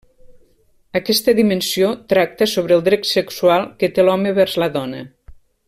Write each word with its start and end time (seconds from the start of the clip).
Aquesta 0.99 1.35
dimensió 1.39 1.91
tracta 2.13 2.47
sobre 2.53 2.77
el 2.79 2.83
dret 2.89 3.07
sexual 3.11 3.69
que 3.83 3.91
té 3.99 4.07
l'home 4.09 4.35
vers 4.41 4.57
la 4.65 4.73
dona. 4.81 5.05